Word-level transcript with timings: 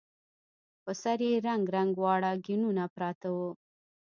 پر 0.83 0.93
سر 1.03 1.19
يې 1.27 1.33
رنګ 1.47 1.63
رنګ 1.75 1.91
واړه 2.03 2.31
ګېنونه 2.45 2.83
پراته 2.95 3.27
وو. 3.35 3.49